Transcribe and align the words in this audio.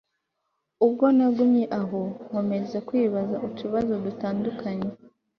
ubwo 0.85 1.05
nagumye 1.17 1.65
aho 1.79 2.01
nkomeza 2.25 2.77
kwibaza 2.87 3.35
utubazo 3.47 3.93
dutandukanye 4.05 4.89